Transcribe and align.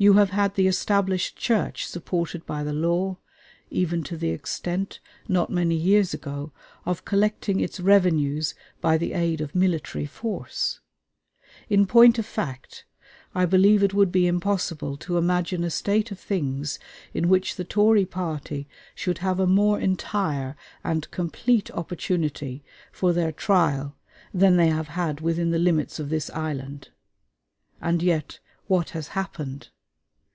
You 0.00 0.12
have 0.12 0.30
had 0.30 0.54
the 0.54 0.68
Established 0.68 1.34
Church 1.34 1.84
supported 1.84 2.46
by 2.46 2.62
the 2.62 2.72
law, 2.72 3.18
even 3.68 4.04
to 4.04 4.16
the 4.16 4.30
extent, 4.30 5.00
not 5.26 5.50
many 5.50 5.74
years 5.74 6.14
ago, 6.14 6.52
of 6.86 7.04
collecting 7.04 7.58
its 7.58 7.80
revenues 7.80 8.54
by 8.80 8.96
the 8.96 9.12
aid 9.12 9.40
of 9.40 9.56
military 9.56 10.06
force. 10.06 10.78
In 11.68 11.84
point 11.84 12.16
of 12.16 12.24
fact, 12.24 12.84
I 13.34 13.44
believe 13.44 13.82
it 13.82 13.92
would 13.92 14.12
be 14.12 14.28
impossible 14.28 14.96
to 14.98 15.18
imagine 15.18 15.64
a 15.64 15.68
state 15.70 16.12
of 16.12 16.18
things 16.20 16.78
in 17.12 17.28
which 17.28 17.56
the 17.56 17.64
Tory 17.64 18.04
party 18.06 18.68
should 18.94 19.18
have 19.18 19.40
a 19.40 19.48
more 19.48 19.80
entire 19.80 20.54
and 20.84 21.10
complete 21.10 21.72
opportunity 21.72 22.62
for 22.92 23.12
their 23.12 23.32
trial 23.32 23.96
than 24.32 24.58
they 24.58 24.68
have 24.68 24.86
had 24.94 25.20
within 25.20 25.50
the 25.50 25.58
limits 25.58 25.98
of 25.98 26.08
this 26.08 26.30
island. 26.30 26.90
And 27.80 28.00
yet 28.00 28.38
what 28.68 28.90
has 28.90 29.08
happened? 29.08 29.70